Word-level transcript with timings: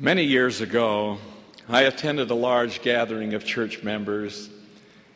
Many 0.00 0.22
years 0.22 0.60
ago, 0.60 1.18
I 1.68 1.82
attended 1.82 2.30
a 2.30 2.34
large 2.34 2.82
gathering 2.82 3.34
of 3.34 3.44
church 3.44 3.82
members 3.82 4.48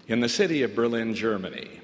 in 0.09 0.19
the 0.19 0.29
city 0.29 0.65
of 0.65 0.75
Berlin, 0.75 1.15
Germany. 1.15 1.79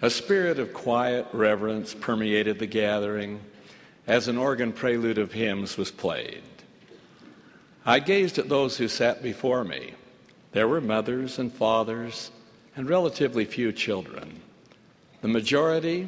A 0.00 0.08
spirit 0.08 0.60
of 0.60 0.72
quiet 0.72 1.26
reverence 1.32 1.92
permeated 1.92 2.60
the 2.60 2.68
gathering 2.68 3.40
as 4.06 4.28
an 4.28 4.38
organ 4.38 4.72
prelude 4.72 5.18
of 5.18 5.32
hymns 5.32 5.76
was 5.76 5.90
played. 5.90 6.44
I 7.84 7.98
gazed 7.98 8.38
at 8.38 8.48
those 8.48 8.76
who 8.76 8.86
sat 8.86 9.20
before 9.20 9.64
me. 9.64 9.94
There 10.52 10.68
were 10.68 10.80
mothers 10.80 11.40
and 11.40 11.52
fathers 11.52 12.30
and 12.76 12.88
relatively 12.88 13.44
few 13.44 13.72
children. 13.72 14.40
The 15.22 15.28
majority 15.28 16.06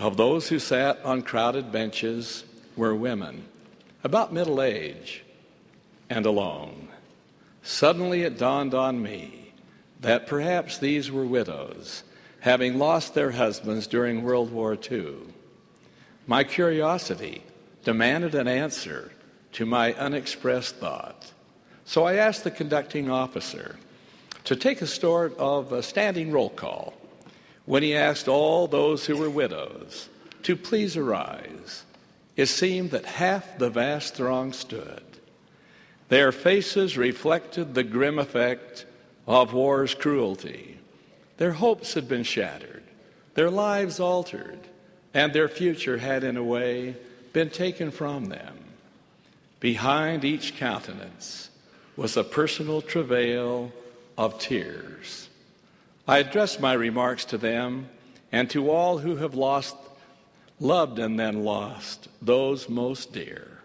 of 0.00 0.16
those 0.16 0.48
who 0.48 0.58
sat 0.58 0.98
on 1.04 1.22
crowded 1.22 1.70
benches 1.70 2.42
were 2.74 2.92
women 2.92 3.44
about 4.04 4.34
middle 4.34 4.60
age, 4.60 5.24
and 6.10 6.26
alone. 6.26 6.88
Suddenly 7.62 8.22
it 8.22 8.38
dawned 8.38 8.74
on 8.74 9.02
me 9.02 9.52
that 10.00 10.26
perhaps 10.26 10.76
these 10.76 11.10
were 11.10 11.24
widows, 11.24 12.04
having 12.40 12.78
lost 12.78 13.14
their 13.14 13.30
husbands 13.30 13.86
during 13.86 14.22
World 14.22 14.52
War 14.52 14.76
II. 14.90 15.14
My 16.26 16.44
curiosity 16.44 17.42
demanded 17.82 18.34
an 18.34 18.46
answer 18.46 19.10
to 19.52 19.64
my 19.64 19.94
unexpressed 19.94 20.76
thought. 20.76 21.32
So 21.86 22.04
I 22.04 22.16
asked 22.16 22.44
the 22.44 22.50
conducting 22.50 23.10
officer 23.10 23.76
to 24.44 24.54
take 24.54 24.82
a 24.82 24.86
sort 24.86 25.36
of 25.38 25.72
a 25.72 25.82
standing 25.82 26.30
roll 26.30 26.50
call 26.50 26.92
when 27.64 27.82
he 27.82 27.96
asked 27.96 28.28
all 28.28 28.66
those 28.66 29.06
who 29.06 29.16
were 29.16 29.30
widows 29.30 30.10
to 30.42 30.56
please 30.56 30.98
arise 30.98 31.84
it 32.36 32.46
seemed 32.46 32.90
that 32.90 33.04
half 33.04 33.58
the 33.58 33.70
vast 33.70 34.14
throng 34.14 34.52
stood. 34.52 35.02
Their 36.08 36.32
faces 36.32 36.98
reflected 36.98 37.74
the 37.74 37.84
grim 37.84 38.18
effect 38.18 38.86
of 39.26 39.52
war's 39.52 39.94
cruelty. 39.94 40.78
Their 41.36 41.52
hopes 41.52 41.94
had 41.94 42.08
been 42.08 42.24
shattered, 42.24 42.82
their 43.34 43.50
lives 43.50 43.98
altered, 43.98 44.60
and 45.12 45.32
their 45.32 45.48
future 45.48 45.98
had, 45.98 46.24
in 46.24 46.36
a 46.36 46.44
way, 46.44 46.96
been 47.32 47.50
taken 47.50 47.90
from 47.90 48.26
them. 48.26 48.58
Behind 49.60 50.24
each 50.24 50.56
countenance 50.56 51.50
was 51.96 52.16
a 52.16 52.24
personal 52.24 52.82
travail 52.82 53.72
of 54.18 54.38
tears. 54.38 55.28
I 56.06 56.18
addressed 56.18 56.60
my 56.60 56.74
remarks 56.74 57.24
to 57.26 57.38
them 57.38 57.88
and 58.30 58.50
to 58.50 58.70
all 58.70 58.98
who 58.98 59.16
have 59.16 59.34
lost 59.34 59.76
loved 60.60 60.98
and 60.98 61.18
then 61.18 61.44
lost 61.44 62.08
those 62.22 62.68
most 62.68 63.12
dear. 63.12 63.58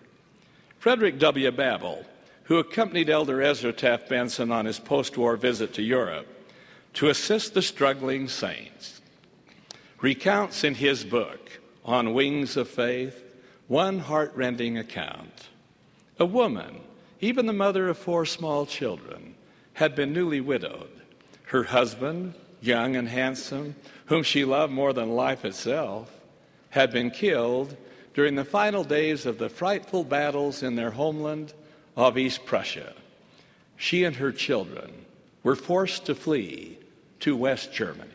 Frederick 0.80 1.20
W. 1.20 1.52
Babbel, 1.52 2.06
who 2.44 2.58
accompanied 2.58 3.10
Elder 3.10 3.42
Ezra 3.42 3.72
Taft 3.74 4.10
Benson 4.10 4.52
on 4.52 4.66
his 4.66 4.80
post 4.80 5.18
war 5.18 5.36
visit 5.36 5.74
to 5.76 5.84
Europe 5.84 6.28
to 6.94 7.10
assist 7.10 7.54
the 7.54 7.62
struggling 7.62 8.28
saints, 8.28 9.02
recounts 10.02 10.64
in 10.64 10.76
his 10.76 11.04
book, 11.04 11.60
On 11.86 12.14
Wings 12.14 12.58
of 12.58 12.68
Faith, 12.68 13.24
one 13.68 14.00
heartrending 14.00 14.78
account. 14.78 15.50
A 16.18 16.26
woman, 16.26 16.82
even 17.22 17.46
the 17.46 17.54
mother 17.54 17.88
of 17.88 17.98
four 17.98 18.26
small 18.26 18.66
children, 18.66 19.36
had 19.74 19.96
been 19.96 20.12
newly 20.12 20.42
widowed. 20.42 20.90
Her 21.44 21.64
husband, 21.64 22.34
young 22.62 22.96
and 22.96 23.08
handsome, 23.08 23.76
whom 24.06 24.24
she 24.24 24.44
loved 24.44 24.74
more 24.74 24.92
than 24.92 25.16
life 25.16 25.46
itself, 25.46 26.12
had 26.70 26.92
been 26.92 27.12
killed 27.12 27.76
during 28.14 28.36
the 28.36 28.46
final 28.46 28.84
days 28.84 29.26
of 29.26 29.38
the 29.38 29.50
frightful 29.50 30.04
battles 30.04 30.64
in 30.64 30.76
their 30.76 30.92
homeland 30.92 31.54
of 31.96 32.18
East 32.18 32.46
Prussia. 32.46 32.94
She 33.78 34.04
and 34.04 34.16
her 34.18 34.32
children 34.32 35.06
were 35.44 35.56
forced 35.56 36.06
to 36.06 36.16
flee 36.16 36.78
to 37.22 37.36
West 37.36 37.74
Germany, 37.74 38.10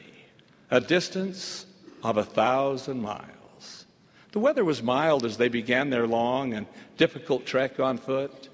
a 0.71 0.81
distance 0.81 1.67
of 2.03 2.17
a 2.17 2.25
thousand 2.25 3.01
miles. 3.01 3.87
The 4.33 4.41
weather 4.41 4.65
was 4.65 4.83
mild 4.83 5.25
as 5.25 5.37
they 5.37 5.49
began 5.49 5.91
their 5.91 6.07
long 6.07 6.55
and 6.55 6.67
difficult 6.97 7.47
trek 7.47 7.81
on 7.81 7.99
foot, 7.99 8.49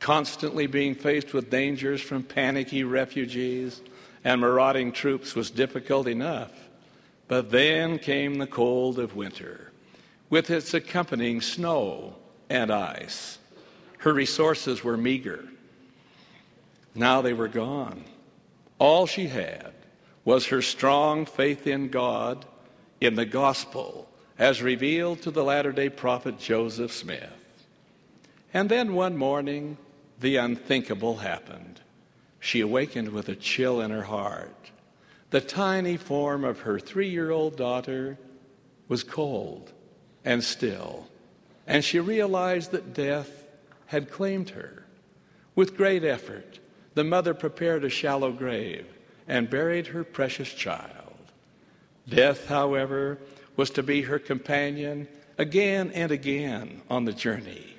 constantly 0.00 0.66
being 0.66 0.94
faced 0.94 1.34
with 1.34 1.50
dangers 1.50 2.00
from 2.00 2.22
panicky 2.22 2.84
refugees 2.84 3.82
and 4.24 4.40
marauding 4.40 4.92
troops 4.92 5.34
was 5.34 5.50
difficult 5.50 6.06
enough. 6.06 6.52
But 7.28 7.50
then 7.50 7.98
came 7.98 8.38
the 8.38 8.46
cold 8.46 8.98
of 8.98 9.16
winter, 9.16 9.72
with 10.30 10.50
its 10.50 10.74
accompanying 10.74 11.40
snow 11.40 12.14
and 12.48 12.70
ice. 12.70 13.38
Her 13.98 14.12
resources 14.12 14.84
were 14.84 14.96
meager. 14.96 15.44
Now 16.94 17.22
they 17.22 17.32
were 17.32 17.48
gone. 17.48 18.04
All 18.78 19.06
she 19.06 19.26
had 19.26 19.72
was 20.24 20.46
her 20.46 20.62
strong 20.62 21.26
faith 21.26 21.66
in 21.66 21.88
God, 21.88 22.44
in 23.00 23.16
the 23.16 23.26
gospel, 23.26 24.08
as 24.38 24.62
revealed 24.62 25.22
to 25.22 25.30
the 25.30 25.44
latter 25.44 25.72
day 25.72 25.88
prophet 25.88 26.38
Joseph 26.38 26.92
Smith. 26.92 27.32
And 28.54 28.68
then 28.68 28.94
one 28.94 29.16
morning, 29.16 29.76
the 30.20 30.36
unthinkable 30.36 31.16
happened. 31.16 31.80
She 32.38 32.60
awakened 32.60 33.08
with 33.08 33.28
a 33.28 33.34
chill 33.34 33.80
in 33.80 33.90
her 33.90 34.04
heart 34.04 34.70
the 35.30 35.40
tiny 35.40 35.96
form 35.96 36.44
of 36.44 36.60
her 36.60 36.78
three 36.78 37.08
year 37.08 37.30
old 37.30 37.56
daughter 37.56 38.18
was 38.88 39.02
cold 39.02 39.72
and 40.24 40.42
still, 40.42 41.08
and 41.66 41.84
she 41.84 42.00
realized 42.00 42.70
that 42.70 42.94
death 42.94 43.44
had 43.86 44.10
claimed 44.10 44.50
her. 44.50 44.84
With 45.54 45.76
great 45.76 46.04
effort, 46.04 46.58
the 46.94 47.04
mother 47.04 47.34
prepared 47.34 47.84
a 47.84 47.88
shallow 47.88 48.32
grave 48.32 48.86
and 49.28 49.50
buried 49.50 49.88
her 49.88 50.04
precious 50.04 50.52
child. 50.52 50.92
Death, 52.08 52.46
however, 52.46 53.18
was 53.56 53.70
to 53.70 53.82
be 53.82 54.02
her 54.02 54.18
companion 54.18 55.08
again 55.38 55.90
and 55.92 56.12
again 56.12 56.82
on 56.88 57.04
the 57.04 57.12
journey. 57.12 57.74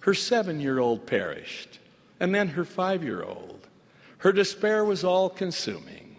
Her 0.00 0.14
seven 0.14 0.60
year 0.60 0.78
old 0.78 1.06
perished, 1.06 1.78
and 2.18 2.34
then 2.34 2.48
her 2.48 2.64
five 2.64 3.02
year 3.02 3.22
old. 3.22 3.66
Her 4.18 4.32
despair 4.32 4.84
was 4.84 5.04
all 5.04 5.30
consuming. 5.30 6.09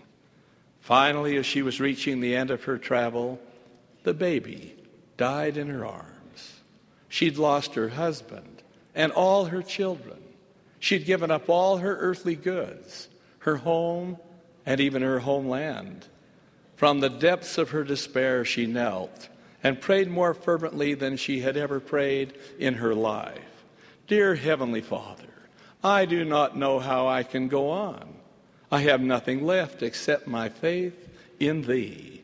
Finally, 0.82 1.38
as 1.38 1.46
she 1.46 1.62
was 1.62 1.80
reaching 1.80 2.20
the 2.20 2.36
end 2.36 2.52
of 2.52 2.64
her 2.66 2.78
travel, 2.78 3.40
the 4.04 4.14
baby 4.14 4.76
died 5.16 5.56
in 5.56 5.68
her 5.68 5.86
arms. 5.86 6.60
She'd 7.08 7.38
lost 7.38 7.76
her 7.76 7.90
husband 7.90 8.64
and 8.96 9.12
all 9.12 9.46
her 9.46 9.62
children. 9.62 10.18
She'd 10.80 11.06
given 11.06 11.30
up 11.30 11.50
all 11.50 11.78
her 11.78 11.96
earthly 11.98 12.36
goods, 12.36 13.08
her 13.40 13.58
home, 13.58 14.18
and 14.66 14.82
even 14.82 15.04
her 15.04 15.20
homeland. 15.20 16.08
From 16.76 17.00
the 17.00 17.10
depths 17.10 17.60
of 17.60 17.70
her 17.70 17.84
despair, 17.84 18.44
she 18.44 18.66
knelt 18.66 19.30
and 19.64 19.80
prayed 19.80 20.10
more 20.10 20.34
fervently 20.34 20.96
than 20.96 21.18
she 21.18 21.42
had 21.42 21.56
ever 21.56 21.80
prayed 21.80 22.34
in 22.58 22.76
her 22.76 22.96
life. 22.96 23.66
Dear 24.08 24.34
Heavenly 24.34 24.82
Father, 24.82 25.24
I 25.84 26.06
do 26.06 26.26
not 26.26 26.58
know 26.58 26.80
how 26.80 27.08
I 27.08 27.22
can 27.22 27.48
go 27.48 27.70
on. 27.70 28.16
I 28.72 28.82
have 28.82 29.02
nothing 29.02 29.46
left 29.46 29.84
except 29.84 30.28
my 30.28 30.48
faith 30.48 31.10
in 31.40 31.64
Thee. 31.64 32.24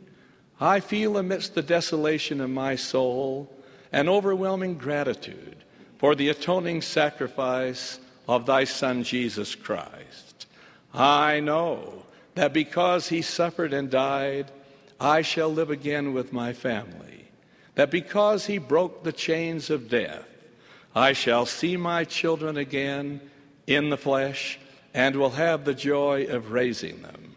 I 0.60 0.80
feel 0.80 1.18
amidst 1.18 1.54
the 1.56 1.62
desolation 1.62 2.40
of 2.40 2.50
my 2.50 2.76
soul 2.76 3.52
an 3.92 4.08
overwhelming 4.08 4.78
gratitude 4.78 5.58
for 5.98 6.16
the 6.16 6.30
atoning 6.30 6.82
sacrifice 6.82 8.00
of 8.28 8.46
Thy 8.46 8.64
Son, 8.64 9.04
Jesus 9.04 9.56
Christ. 9.56 10.48
I 10.94 11.40
know 11.40 12.06
that 12.36 12.54
because 12.54 13.10
He 13.10 13.22
suffered 13.22 13.74
and 13.74 13.90
died, 13.90 14.52
I 15.00 15.22
shall 15.22 15.50
live 15.50 15.70
again 15.70 16.14
with 16.14 16.34
my 16.34 16.54
family. 16.54 17.30
That 17.76 17.92
because 17.92 18.46
He 18.46 18.58
broke 18.58 19.04
the 19.04 19.12
chains 19.12 19.70
of 19.70 19.90
death, 19.90 20.28
I 20.96 21.14
shall 21.14 21.46
see 21.46 21.78
my 21.78 22.04
children 22.06 22.58
again 22.58 23.22
in 23.68 23.90
the 23.90 23.98
flesh 23.98 24.60
and 24.94 25.16
will 25.16 25.32
have 25.32 25.66
the 25.66 25.74
joy 25.74 26.26
of 26.30 26.52
raising 26.52 27.02
them. 27.02 27.36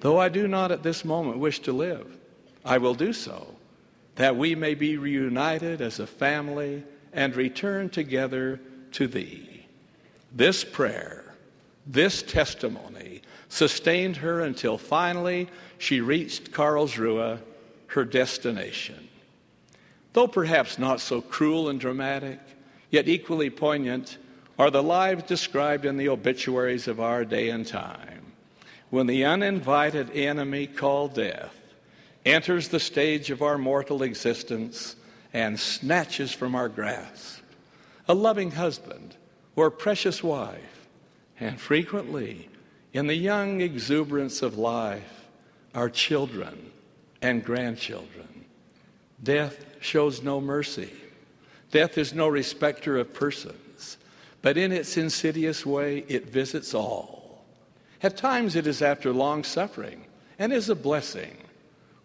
Though 0.00 0.18
I 0.18 0.28
do 0.28 0.48
not 0.48 0.72
at 0.72 0.82
this 0.82 1.04
moment 1.04 1.38
wish 1.38 1.60
to 1.60 1.72
live, 1.72 2.16
I 2.64 2.78
will 2.78 2.94
do 2.94 3.12
so, 3.12 3.54
that 4.16 4.36
we 4.36 4.54
may 4.54 4.74
be 4.74 4.96
reunited 4.96 5.80
as 5.80 5.98
a 5.98 6.06
family 6.06 6.84
and 7.12 7.34
return 7.34 7.90
together 7.90 8.60
to 8.92 9.06
Thee. 9.06 9.66
This 10.32 10.64
prayer, 10.64 11.24
this 11.86 12.22
testimony, 12.22 13.22
sustained 13.48 14.16
her 14.18 14.40
until 14.40 14.78
finally 14.78 15.48
she 15.78 16.00
reached 16.00 16.52
Karlsruhe, 16.52 17.40
her 17.88 18.04
destination. 18.04 19.08
Though 20.12 20.28
perhaps 20.28 20.78
not 20.78 21.00
so 21.00 21.20
cruel 21.20 21.68
and 21.68 21.80
dramatic, 21.80 22.38
yet 22.90 23.08
equally 23.08 23.50
poignant, 23.50 24.18
are 24.60 24.70
the 24.70 24.82
lives 24.82 25.22
described 25.22 25.86
in 25.86 25.96
the 25.96 26.10
obituaries 26.10 26.86
of 26.86 27.00
our 27.00 27.24
day 27.24 27.48
and 27.48 27.66
time. 27.66 28.20
When 28.90 29.06
the 29.06 29.24
uninvited 29.24 30.10
enemy 30.10 30.66
called 30.66 31.14
death 31.14 31.56
enters 32.26 32.68
the 32.68 32.78
stage 32.78 33.30
of 33.30 33.40
our 33.40 33.56
mortal 33.56 34.02
existence 34.02 34.96
and 35.32 35.58
snatches 35.58 36.34
from 36.34 36.54
our 36.54 36.68
grasp 36.68 37.40
a 38.06 38.12
loving 38.12 38.50
husband, 38.50 39.16
or 39.56 39.70
precious 39.70 40.22
wife, 40.22 40.88
and 41.38 41.58
frequently, 41.58 42.50
in 42.92 43.06
the 43.06 43.14
young 43.14 43.62
exuberance 43.62 44.42
of 44.42 44.58
life, 44.58 45.24
our 45.74 45.88
children 45.88 46.70
and 47.22 47.42
grandchildren. 47.42 48.44
Death 49.22 49.64
shows 49.80 50.22
no 50.22 50.38
mercy. 50.38 50.92
Death 51.70 51.96
is 51.96 52.12
no 52.12 52.28
respecter 52.28 52.98
of 52.98 53.14
persons, 53.14 53.54
but 54.42 54.56
in 54.56 54.72
its 54.72 54.96
insidious 54.96 55.66
way, 55.66 56.04
it 56.08 56.26
visits 56.26 56.74
all. 56.74 57.44
At 58.02 58.16
times, 58.16 58.56
it 58.56 58.66
is 58.66 58.80
after 58.80 59.12
long 59.12 59.44
suffering 59.44 60.04
and 60.38 60.52
is 60.52 60.70
a 60.70 60.74
blessing, 60.74 61.36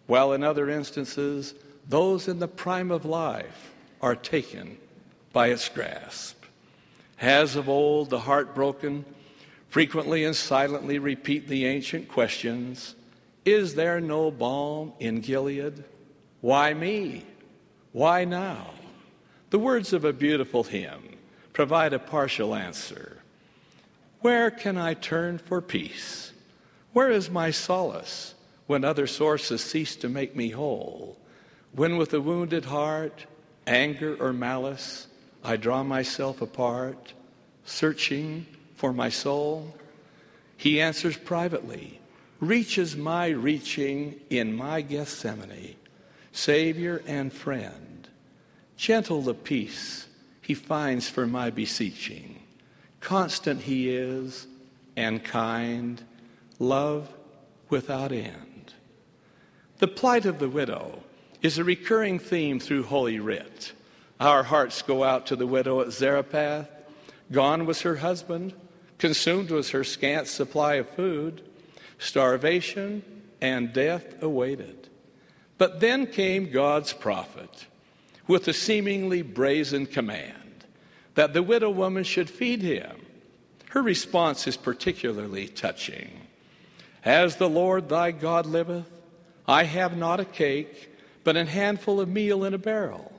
while 0.06 0.32
in 0.32 0.42
other 0.42 0.68
instances, 0.68 1.54
those 1.88 2.28
in 2.28 2.38
the 2.38 2.48
prime 2.48 2.90
of 2.90 3.04
life 3.04 3.72
are 4.02 4.14
taken 4.14 4.76
by 5.32 5.48
its 5.48 5.68
grasp. 5.68 6.36
As 7.20 7.56
of 7.56 7.68
old, 7.68 8.10
the 8.10 8.20
heartbroken 8.20 9.06
frequently 9.70 10.24
and 10.24 10.36
silently 10.36 10.98
repeat 10.98 11.48
the 11.48 11.64
ancient 11.64 12.08
questions 12.08 12.94
Is 13.44 13.74
there 13.74 14.00
no 14.00 14.30
balm 14.30 14.92
in 15.00 15.20
Gilead? 15.20 15.84
Why 16.42 16.74
me? 16.74 17.24
Why 17.92 18.24
now? 18.24 18.70
The 19.50 19.58
words 19.58 19.92
of 19.92 20.04
a 20.04 20.12
beautiful 20.12 20.64
hymn 20.64 21.15
provide 21.56 21.94
a 21.94 21.98
partial 21.98 22.54
answer. 22.54 23.16
Where 24.20 24.50
can 24.50 24.76
I 24.76 24.92
turn 24.92 25.38
for 25.38 25.62
peace? 25.62 26.32
Where 26.92 27.10
is 27.10 27.30
my 27.30 27.50
solace 27.50 28.34
when 28.66 28.84
other 28.84 29.06
sources 29.06 29.64
cease 29.64 29.96
to 29.96 30.08
make 30.10 30.36
me 30.36 30.50
whole? 30.50 31.16
When 31.72 31.96
with 31.96 32.12
a 32.12 32.20
wounded 32.20 32.66
heart, 32.66 33.24
anger 33.66 34.14
or 34.20 34.34
malice, 34.34 35.06
I 35.42 35.56
draw 35.56 35.82
myself 35.82 36.42
apart, 36.42 37.14
searching 37.64 38.44
for 38.74 38.92
my 38.92 39.08
soul? 39.08 39.74
He 40.58 40.78
answers 40.78 41.16
privately, 41.16 42.00
reaches 42.38 42.98
my 42.98 43.28
reaching 43.28 44.20
in 44.28 44.54
my 44.54 44.82
Gethsemane, 44.82 45.76
Savior 46.32 47.02
and 47.06 47.32
friend 47.32 48.08
Gentle 48.76 49.22
the 49.22 49.32
peace 49.32 50.05
he 50.46 50.54
finds 50.54 51.08
for 51.08 51.26
my 51.26 51.50
beseeching. 51.50 52.38
Constant 53.00 53.62
he 53.62 53.90
is 53.90 54.46
and 54.94 55.24
kind, 55.24 56.00
love 56.60 57.12
without 57.68 58.12
end. 58.12 58.72
The 59.78 59.88
plight 59.88 60.24
of 60.24 60.38
the 60.38 60.48
widow 60.48 61.02
is 61.42 61.58
a 61.58 61.64
recurring 61.64 62.20
theme 62.20 62.60
through 62.60 62.84
Holy 62.84 63.18
Writ. 63.18 63.72
Our 64.20 64.44
hearts 64.44 64.82
go 64.82 65.02
out 65.02 65.26
to 65.26 65.36
the 65.36 65.48
widow 65.48 65.80
at 65.80 65.90
Zarephath. 65.90 66.70
Gone 67.32 67.66
was 67.66 67.80
her 67.80 67.96
husband, 67.96 68.54
consumed 68.98 69.50
was 69.50 69.70
her 69.70 69.82
scant 69.82 70.28
supply 70.28 70.74
of 70.74 70.88
food, 70.90 71.42
starvation 71.98 73.02
and 73.40 73.72
death 73.72 74.22
awaited. 74.22 74.86
But 75.58 75.80
then 75.80 76.06
came 76.06 76.52
God's 76.52 76.92
prophet 76.92 77.66
with 78.26 78.48
a 78.48 78.52
seemingly 78.52 79.22
brazen 79.22 79.86
command 79.86 80.64
that 81.14 81.32
the 81.32 81.42
widow 81.42 81.70
woman 81.70 82.04
should 82.04 82.28
feed 82.28 82.62
him. 82.62 83.04
Her 83.70 83.82
response 83.82 84.46
is 84.46 84.56
particularly 84.56 85.48
touching. 85.48 86.10
As 87.04 87.36
the 87.36 87.48
Lord 87.48 87.88
thy 87.88 88.10
God 88.10 88.46
liveth, 88.46 88.90
I 89.46 89.64
have 89.64 89.96
not 89.96 90.20
a 90.20 90.24
cake, 90.24 90.90
but 91.24 91.36
an 91.36 91.46
handful 91.46 92.00
of 92.00 92.08
meal 92.08 92.44
in 92.44 92.54
a 92.54 92.58
barrel, 92.58 93.12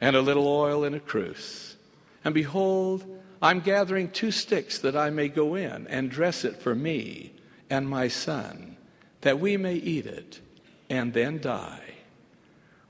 and 0.00 0.16
a 0.16 0.20
little 0.20 0.46
oil 0.46 0.84
in 0.84 0.94
a 0.94 1.00
cruse. 1.00 1.76
And 2.24 2.34
behold, 2.34 3.04
I'm 3.40 3.60
gathering 3.60 4.10
two 4.10 4.30
sticks 4.30 4.78
that 4.80 4.96
I 4.96 5.10
may 5.10 5.28
go 5.28 5.54
in 5.54 5.86
and 5.88 6.10
dress 6.10 6.44
it 6.44 6.56
for 6.56 6.74
me 6.74 7.32
and 7.68 7.88
my 7.88 8.08
son, 8.08 8.76
that 9.22 9.40
we 9.40 9.56
may 9.56 9.74
eat 9.74 10.06
it 10.06 10.40
and 10.90 11.12
then 11.12 11.40
die. 11.40 11.91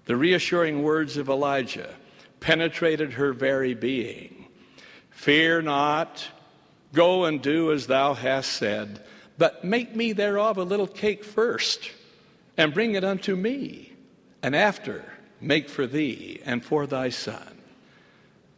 The 0.07 0.17
reassuring 0.17 0.83
words 0.83 1.17
of 1.17 1.29
Elijah 1.29 1.95
penetrated 2.41 3.13
her 3.15 3.33
very 3.33 3.75
being. 3.75 4.47
Fear 5.11 5.63
not, 5.63 6.29
go 6.93 7.25
and 7.25 7.41
do 7.41 7.73
as 7.73 7.87
thou 7.87 8.15
hast 8.15 8.53
said, 8.53 9.01
but 9.39 9.65
make 9.65 9.95
me 9.95 10.13
thereof 10.13 10.59
a 10.59 10.65
little 10.65 10.89
cake 10.89 11.25
first, 11.25 11.91
and 12.57 12.75
bring 12.75 12.95
it 12.95 13.05
unto 13.05 13.37
me, 13.37 13.93
and 14.43 14.57
after 14.57 15.05
make 15.41 15.69
for 15.69 15.87
thee 15.87 16.41
and 16.45 16.65
for 16.65 16.87
thy 16.87 17.09
son. 17.09 17.59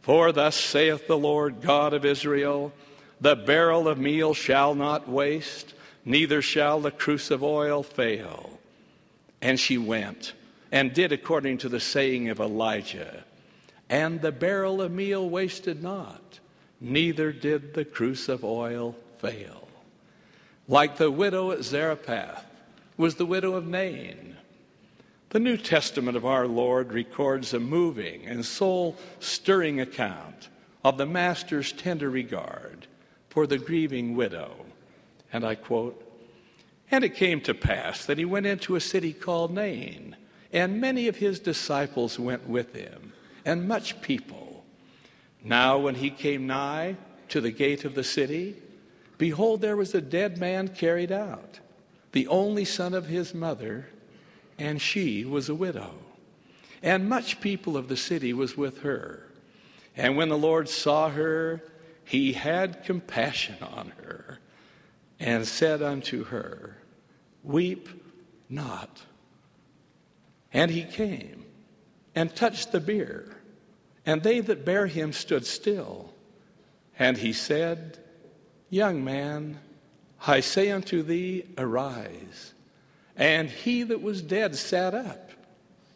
For 0.01 0.31
thus 0.31 0.55
saith 0.55 1.07
the 1.07 1.17
Lord 1.17 1.61
God 1.61 1.93
of 1.93 2.05
Israel 2.05 2.73
The 3.21 3.35
barrel 3.35 3.87
of 3.87 3.97
meal 3.97 4.33
shall 4.33 4.75
not 4.75 5.07
waste, 5.07 5.73
neither 6.03 6.41
shall 6.41 6.79
the 6.79 6.91
cruse 6.91 7.31
of 7.31 7.43
oil 7.43 7.81
fail. 7.81 8.59
And 9.41 9.59
she 9.59 9.77
went 9.77 10.33
and 10.75 10.93
did 10.93 11.13
according 11.13 11.57
to 11.57 11.69
the 11.69 11.79
saying 11.79 12.27
of 12.27 12.41
Elijah. 12.41 13.23
And 13.89 14.19
the 14.19 14.33
barrel 14.33 14.81
of 14.81 14.91
meal 14.91 15.29
wasted 15.29 15.81
not, 15.81 16.39
neither 16.81 17.31
did 17.31 17.73
the 17.73 17.85
cruse 17.85 18.27
of 18.27 18.43
oil 18.43 18.93
fail. 19.19 19.69
Like 20.67 20.97
the 20.97 21.09
widow 21.09 21.51
at 21.51 21.63
Zarephath 21.63 22.45
was 22.97 23.15
the 23.15 23.25
widow 23.25 23.53
of 23.53 23.65
Nain. 23.65 24.35
The 25.29 25.39
New 25.39 25.55
Testament 25.55 26.17
of 26.17 26.25
our 26.25 26.45
Lord 26.45 26.91
records 26.91 27.53
a 27.53 27.59
moving 27.61 28.25
and 28.25 28.45
soul 28.45 28.97
stirring 29.21 29.79
account 29.79 30.49
of 30.83 30.97
the 30.97 31.05
Master's 31.05 31.71
tender 31.71 32.09
regard 32.09 32.85
for 33.29 33.47
the 33.47 33.57
grieving 33.57 34.13
widow. 34.13 34.65
And 35.31 35.45
I 35.45 35.55
quote, 35.55 36.03
And 36.91 37.05
it 37.05 37.15
came 37.15 37.39
to 37.41 37.53
pass 37.53 38.03
that 38.05 38.17
he 38.17 38.25
went 38.25 38.45
into 38.45 38.75
a 38.75 38.81
city 38.81 39.13
called 39.13 39.53
Nain 39.53 40.17
and 40.55 40.79
many 40.79 41.09
of 41.09 41.17
his 41.17 41.41
disciples 41.41 42.17
went 42.17 42.47
with 42.47 42.73
him, 42.73 43.11
and 43.43 43.67
much 43.67 44.01
people. 44.01 44.63
Now, 45.43 45.77
when 45.77 45.95
he 45.95 46.09
came 46.09 46.47
nigh 46.47 46.95
to 47.27 47.41
the 47.41 47.51
gate 47.51 47.83
of 47.83 47.93
the 47.93 48.05
city, 48.05 48.55
behold, 49.17 49.59
there 49.59 49.75
was 49.75 49.93
a 49.93 49.99
dead 49.99 50.37
man 50.37 50.69
carried 50.69 51.11
out, 51.11 51.59
the 52.13 52.29
only 52.29 52.63
son 52.63 52.93
of 52.93 53.07
his 53.07 53.33
mother, 53.33 53.89
and 54.57 54.81
she 54.81 55.25
was 55.25 55.49
a 55.49 55.55
widow. 55.55 55.93
And 56.81 57.09
much 57.09 57.41
people 57.41 57.75
of 57.75 57.89
the 57.89 57.97
city 57.97 58.31
was 58.31 58.55
with 58.55 58.79
her. 58.79 59.29
And 59.97 60.15
when 60.15 60.29
the 60.29 60.37
Lord 60.37 60.69
saw 60.69 61.09
her, 61.09 61.63
he 62.05 62.31
had 62.31 62.85
compassion 62.85 63.57
on 63.61 63.91
her, 63.97 64.39
and 65.19 65.45
said 65.45 65.81
unto 65.81 66.23
her, 66.23 66.77
Weep 67.43 67.89
not. 68.47 69.01
And 70.55 70.71
he 70.71 70.83
came 70.83 71.43
and 72.15 72.33
touched 72.33 72.71
the 72.71 72.79
bier, 72.79 73.35
and 74.05 74.23
they 74.23 74.39
that 74.39 74.63
bare 74.63 74.87
him 74.87 75.11
stood 75.11 75.45
still. 75.45 76.13
And 76.97 77.17
he 77.17 77.33
said, 77.33 77.99
Young 78.69 79.03
man, 79.03 79.59
I 80.25 80.39
say 80.39 80.71
unto 80.71 81.03
thee, 81.03 81.43
arise. 81.57 82.53
And 83.17 83.49
he 83.49 83.83
that 83.83 84.01
was 84.01 84.21
dead 84.21 84.55
sat 84.55 84.93
up 84.93 85.29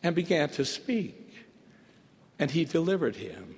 and 0.03 0.13
began 0.13 0.49
to 0.49 0.65
speak. 0.65 1.47
And 2.37 2.51
he 2.51 2.65
delivered 2.65 3.15
him 3.15 3.55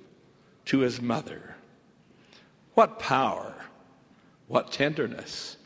to 0.66 0.78
his 0.78 1.02
mother. 1.02 1.56
What 2.74 3.00
power, 3.00 3.56
what 4.46 4.70
tenderness, 4.70 5.56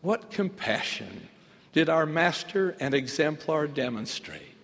what 0.00 0.30
compassion 0.30 1.28
did 1.74 1.90
our 1.90 2.06
master 2.06 2.74
and 2.80 2.94
exemplar 2.94 3.66
demonstrate? 3.66 4.55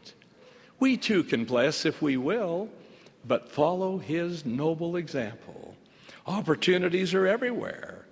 We 0.83 0.97
too 0.97 1.23
can 1.23 1.45
bless 1.45 1.87
if 1.87 2.03
we 2.03 2.17
will, 2.17 2.69
but 3.25 3.53
follow 3.53 3.99
his 3.99 4.45
noble 4.45 4.97
example. 4.97 5.77
Opportunities 6.27 7.15
are 7.15 7.25
everywhere. 7.25 8.05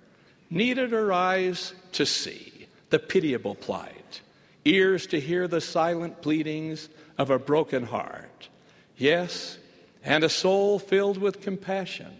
Needed 0.49 0.93
are 0.93 1.11
eyes 1.11 1.73
to 1.91 2.05
see 2.05 2.67
the 2.89 2.97
pitiable 2.97 3.55
plight, 3.55 4.21
ears 4.63 5.05
to 5.07 5.19
hear 5.19 5.49
the 5.49 5.59
silent 5.59 6.21
pleadings 6.21 6.87
of 7.17 7.29
a 7.29 7.37
broken 7.37 7.83
heart. 7.83 8.47
Yes, 8.95 9.57
and 10.05 10.23
a 10.23 10.29
soul 10.29 10.79
filled 10.79 11.17
with 11.17 11.41
compassion 11.41 12.15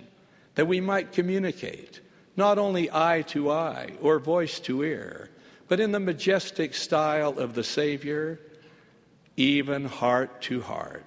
that 0.55 0.67
we 0.67 0.81
might 0.81 1.13
communicate 1.13 2.01
not 2.36 2.58
only 2.58 2.91
eye 2.91 3.24
to 3.27 3.50
eye 3.50 3.93
or 4.01 4.20
voice 4.20 4.60
to 4.60 4.84
ear, 4.84 5.29
but 5.70 5.79
in 5.79 5.93
the 5.93 6.00
majestic 6.01 6.74
style 6.74 7.39
of 7.39 7.53
the 7.53 7.63
Savior 7.63 8.38
even 9.38 9.85
heart 9.85 10.41
to 10.43 10.61
heart. 10.61 11.03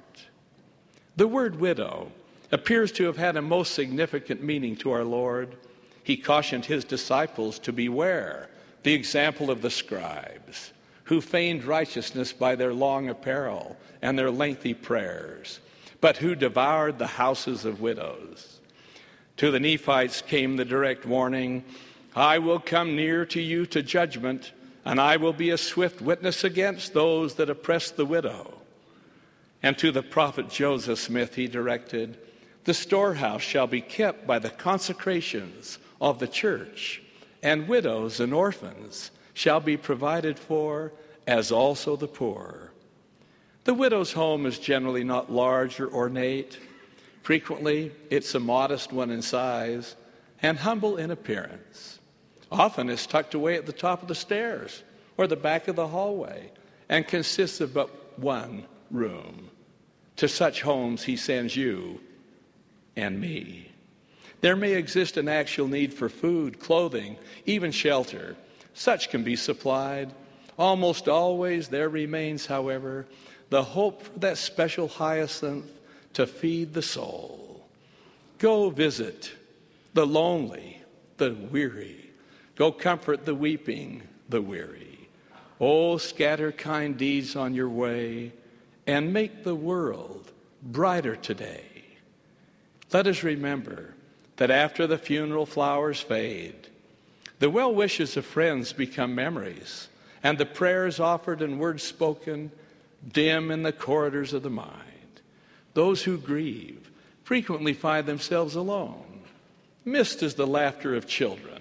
The 1.17 1.29
word 1.29 1.61
widow 1.61 2.11
appears 2.51 2.93
to 2.93 3.05
have 3.05 3.17
had 3.17 3.37
a 3.37 3.43
most 3.43 3.75
significant 3.75 4.43
meaning 4.43 4.77
to 4.77 4.91
our 4.91 5.05
Lord. 5.05 5.57
He 6.03 6.17
cautioned 6.17 6.65
his 6.65 6.85
disciples 6.85 7.59
to 7.61 7.73
beware 7.73 8.49
the 8.83 8.95
example 8.95 9.51
of 9.51 9.63
the 9.63 9.71
scribes, 9.71 10.73
who 11.05 11.21
feigned 11.21 11.65
righteousness 11.65 12.33
by 12.33 12.55
their 12.55 12.73
long 12.73 13.09
apparel 13.09 13.77
and 14.03 14.19
their 14.19 14.31
lengthy 14.31 14.75
prayers, 14.75 15.61
but 16.01 16.19
who 16.19 16.35
devoured 16.35 16.99
the 16.99 17.07
houses 17.07 17.65
of 17.65 17.81
widows. 17.81 18.61
To 19.39 19.51
the 19.51 19.61
Nephites 19.61 20.23
came 20.23 20.57
the 20.57 20.65
direct 20.65 21.07
warning 21.07 21.65
I 22.17 22.39
will 22.39 22.61
come 22.61 22.95
near 22.95 23.27
to 23.27 23.41
you 23.41 23.67
to 23.67 23.83
judgment, 23.83 24.53
and 24.85 25.01
I 25.01 25.17
will 25.17 25.33
be 25.33 25.51
a 25.51 25.59
swift 25.59 26.01
witness 26.01 26.45
against 26.45 26.93
those 26.93 27.35
that 27.35 27.51
oppress 27.51 27.91
the 27.91 28.05
widow. 28.05 28.59
And 29.63 29.79
to 29.79 29.91
the 29.91 30.03
prophet 30.03 30.51
Joseph 30.51 30.99
Smith 30.99 31.35
he 31.37 31.49
directed, 31.49 32.19
The 32.65 32.75
storehouse 32.75 33.43
shall 33.43 33.67
be 33.67 33.81
kept 33.81 34.27
by 34.27 34.39
the 34.39 34.51
consecrations 34.51 35.79
of 36.01 36.19
the 36.19 36.29
church, 36.29 37.03
and 37.43 37.67
widows 37.67 38.21
and 38.21 38.35
orphans 38.35 39.11
shall 39.33 39.61
be 39.61 39.77
provided 39.77 40.39
for, 40.39 40.93
as 41.27 41.51
also 41.51 41.97
the 41.97 42.07
poor. 42.07 42.73
The 43.65 43.75
widow's 43.75 44.13
home 44.13 44.45
is 44.45 44.59
generally 44.59 45.05
not 45.05 45.33
large 45.33 45.81
or 45.81 45.91
ornate. 45.91 46.59
Frequently, 47.23 47.93
it's 48.11 48.35
a 48.35 48.41
modest 48.41 48.93
one 48.93 49.11
in 49.11 49.23
size 49.23 49.97
and 50.43 50.59
humble 50.59 50.99
in 50.99 51.11
appearance. 51.11 51.99
Often, 52.51 52.91
it's 52.91 53.07
tucked 53.07 53.35
away 53.35 53.57
at 53.57 53.67
the 53.67 53.73
top 53.73 54.03
of 54.03 54.09
the 54.09 54.15
stairs 54.15 54.83
or 55.17 55.27
the 55.27 55.37
back 55.37 55.69
of 55.69 55.77
the 55.77 55.89
hallway 55.89 56.51
and 56.89 57.07
consists 57.07 57.61
of 57.61 57.75
but 57.75 58.19
one 58.19 58.65
room. 58.91 59.51
To 60.17 60.29
such 60.29 60.63
homes, 60.63 61.03
he 61.03 61.17
sends 61.17 61.57
you 61.57 62.01
and 62.97 63.21
me. 63.21 63.73
There 64.41 64.57
may 64.57 64.73
exist 64.73 65.17
an 65.17 65.29
actual 65.29 65.69
need 65.69 65.95
for 65.95 66.09
food, 66.09 66.61
clothing, 66.61 67.17
even 67.47 67.73
shelter. 67.73 68.37
Such 68.75 69.11
can 69.11 69.25
be 69.25 69.37
supplied. 69.37 70.13
Almost 70.59 71.09
always 71.09 71.69
there 71.69 71.89
remains, 71.89 72.47
however, 72.47 73.07
the 73.49 73.63
hope 73.63 74.03
for 74.03 74.19
that 74.21 74.39
special 74.39 74.87
hyacinth 74.87 75.71
to 76.13 76.27
feed 76.27 76.75
the 76.75 76.83
soul. 76.83 77.67
Go 78.39 78.71
visit 78.71 79.33
the 79.95 80.07
lonely, 80.07 80.83
the 81.17 81.35
weary. 81.51 82.04
Go 82.57 82.71
comfort 82.73 83.25
the 83.25 83.35
weeping, 83.35 84.03
the 84.29 84.43
weary. 84.43 85.09
Oh, 85.61 85.99
scatter 85.99 86.53
kind 86.53 86.97
deeds 86.97 87.37
on 87.37 87.55
your 87.55 87.69
way 87.69 88.33
and 88.87 89.13
make 89.13 89.45
the 89.45 89.55
world 89.55 90.31
brighter 90.63 91.17
today. 91.17 91.65
Let 92.93 93.07
us 93.07 93.23
remember 93.23 93.95
that 94.37 94.51
after 94.51 94.87
the 94.87 94.99
funeral 94.99 95.47
flowers 95.47 96.01
fade, 96.01 96.69
the 97.39 97.51
well 97.51 97.75
wishes 97.75 98.17
of 98.17 98.25
friends 98.25 98.73
become 98.73 99.15
memories, 99.15 99.89
and 100.23 100.39
the 100.39 100.47
prayers 100.47 101.01
offered 101.01 101.43
and 101.43 101.59
words 101.59 101.83
spoken 101.83 102.51
dim 103.13 103.51
in 103.51 103.63
the 103.63 103.73
corridors 103.73 104.33
of 104.33 104.43
the 104.43 104.51
mind. 104.51 105.21
Those 105.75 106.05
who 106.05 106.17
grieve 106.17 106.91
frequently 107.25 107.75
find 107.75 108.07
themselves 108.07 108.55
alone. 108.55 109.23
Missed 109.85 110.23
is 110.23 110.35
the 110.35 110.47
laughter 110.47 110.95
of 110.95 111.07
children, 111.07 111.54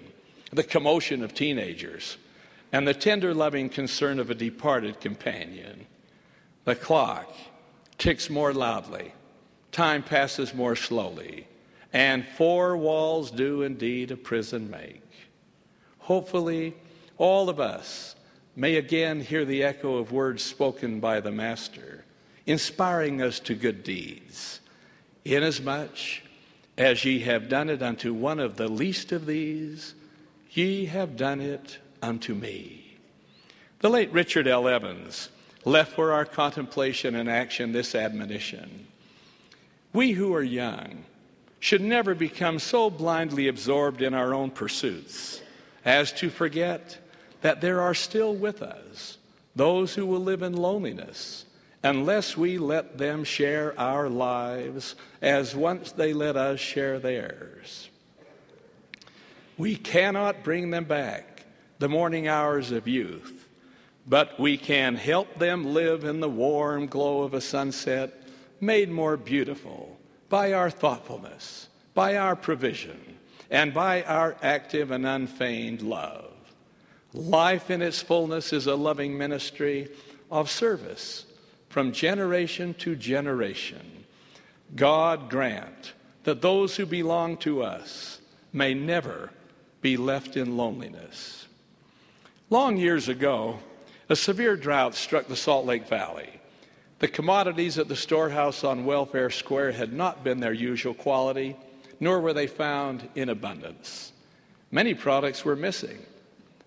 the 0.54 0.62
commotion 0.62 1.22
of 1.22 1.34
teenagers, 1.34 2.16
and 2.72 2.86
the 2.86 2.94
tender 2.94 3.34
loving 3.34 3.68
concern 3.68 4.18
of 4.18 4.30
a 4.30 4.34
departed 4.34 5.00
companion. 5.00 5.86
The 6.64 6.74
clock 6.74 7.32
ticks 7.98 8.30
more 8.30 8.52
loudly, 8.52 9.12
time 9.72 10.02
passes 10.02 10.54
more 10.54 10.76
slowly, 10.76 11.46
and 11.92 12.26
four 12.36 12.76
walls 12.76 13.30
do 13.30 13.62
indeed 13.62 14.10
a 14.10 14.16
prison 14.16 14.70
make. 14.70 15.02
Hopefully, 15.98 16.74
all 17.18 17.48
of 17.48 17.60
us 17.60 18.16
may 18.56 18.76
again 18.76 19.20
hear 19.20 19.44
the 19.44 19.62
echo 19.62 19.96
of 19.96 20.12
words 20.12 20.42
spoken 20.42 21.00
by 21.00 21.20
the 21.20 21.32
Master 21.32 22.04
inspiring 22.46 23.22
us 23.22 23.40
to 23.40 23.54
good 23.54 23.82
deeds. 23.82 24.60
Inasmuch 25.24 26.22
as 26.76 27.04
ye 27.04 27.20
have 27.20 27.48
done 27.48 27.70
it 27.70 27.82
unto 27.82 28.12
one 28.12 28.40
of 28.40 28.56
the 28.56 28.68
least 28.68 29.12
of 29.12 29.26
these, 29.26 29.94
ye 30.56 30.86
have 30.86 31.16
done 31.16 31.40
it 31.40 31.78
unto 32.00 32.34
me. 32.34 32.96
The 33.80 33.90
late 33.90 34.12
Richard 34.12 34.46
L. 34.46 34.68
Evans 34.68 35.28
left 35.64 35.92
for 35.92 36.12
our 36.12 36.24
contemplation 36.24 37.14
and 37.14 37.28
action 37.28 37.72
this 37.72 37.94
admonition. 37.94 38.86
We 39.92 40.12
who 40.12 40.34
are 40.34 40.42
young 40.42 41.04
should 41.60 41.80
never 41.80 42.14
become 42.14 42.58
so 42.58 42.90
blindly 42.90 43.48
absorbed 43.48 44.02
in 44.02 44.14
our 44.14 44.34
own 44.34 44.50
pursuits 44.50 45.40
as 45.84 46.12
to 46.12 46.30
forget 46.30 46.98
that 47.40 47.60
there 47.60 47.80
are 47.80 47.94
still 47.94 48.34
with 48.34 48.62
us 48.62 49.18
those 49.56 49.94
who 49.94 50.06
will 50.06 50.20
live 50.20 50.42
in 50.42 50.52
loneliness 50.52 51.46
unless 51.82 52.36
we 52.36 52.58
let 52.58 52.98
them 52.98 53.24
share 53.24 53.78
our 53.78 54.08
lives 54.08 54.94
as 55.22 55.54
once 55.54 55.92
they 55.92 56.12
let 56.12 56.36
us 56.36 56.58
share 56.58 56.98
theirs. 56.98 57.88
We 59.56 59.76
cannot 59.76 60.42
bring 60.42 60.70
them 60.70 60.84
back 60.84 61.44
the 61.78 61.88
morning 61.88 62.26
hours 62.26 62.72
of 62.72 62.88
youth, 62.88 63.46
but 64.06 64.38
we 64.38 64.56
can 64.56 64.96
help 64.96 65.38
them 65.38 65.74
live 65.74 66.04
in 66.04 66.20
the 66.20 66.28
warm 66.28 66.86
glow 66.86 67.22
of 67.22 67.34
a 67.34 67.40
sunset 67.40 68.12
made 68.60 68.90
more 68.90 69.16
beautiful 69.16 69.98
by 70.28 70.52
our 70.52 70.70
thoughtfulness, 70.70 71.68
by 71.94 72.16
our 72.16 72.34
provision, 72.34 72.98
and 73.50 73.72
by 73.72 74.02
our 74.02 74.36
active 74.42 74.90
and 74.90 75.06
unfeigned 75.06 75.82
love. 75.82 76.32
Life 77.12 77.70
in 77.70 77.80
its 77.80 78.02
fullness 78.02 78.52
is 78.52 78.66
a 78.66 78.74
loving 78.74 79.16
ministry 79.16 79.88
of 80.30 80.50
service 80.50 81.26
from 81.68 81.92
generation 81.92 82.74
to 82.74 82.96
generation. 82.96 84.04
God 84.74 85.30
grant 85.30 85.92
that 86.24 86.42
those 86.42 86.76
who 86.76 86.86
belong 86.86 87.36
to 87.38 87.62
us 87.62 88.20
may 88.52 88.74
never 88.74 89.30
be 89.84 89.96
left 89.98 90.38
in 90.38 90.56
loneliness. 90.56 91.46
Long 92.48 92.78
years 92.78 93.10
ago, 93.10 93.58
a 94.08 94.16
severe 94.16 94.56
drought 94.56 94.94
struck 94.94 95.26
the 95.26 95.36
Salt 95.36 95.66
Lake 95.66 95.86
Valley. 95.88 96.40
The 97.00 97.08
commodities 97.08 97.78
at 97.78 97.88
the 97.88 97.94
storehouse 97.94 98.64
on 98.64 98.86
Welfare 98.86 99.28
Square 99.28 99.72
had 99.72 99.92
not 99.92 100.24
been 100.24 100.40
their 100.40 100.54
usual 100.54 100.94
quality, 100.94 101.54
nor 102.00 102.22
were 102.22 102.32
they 102.32 102.46
found 102.46 103.06
in 103.14 103.28
abundance. 103.28 104.14
Many 104.70 104.94
products 104.94 105.44
were 105.44 105.54
missing, 105.54 105.98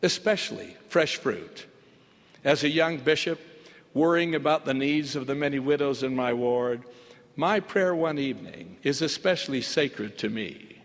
especially 0.04 0.78
fresh 0.88 1.16
fruit. 1.16 1.66
As 2.44 2.64
a 2.64 2.70
young 2.70 3.00
bishop, 3.00 3.40
worrying 3.96 4.36
about 4.36 4.66
the 4.66 4.76
needs 4.76 5.16
of 5.16 5.26
the 5.26 5.34
many 5.34 5.58
widows 5.58 6.04
in 6.04 6.16
my 6.16 6.34
ward, 6.34 6.84
my 7.36 7.62
prayer 7.62 7.96
one 7.96 8.20
evening 8.20 8.78
is 8.84 9.02
especially 9.02 9.64
sacred 9.64 10.20
to 10.20 10.30
me. 10.30 10.77